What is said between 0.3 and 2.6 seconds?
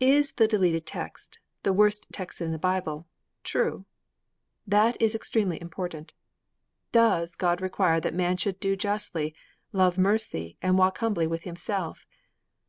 the deleted text the worst text in the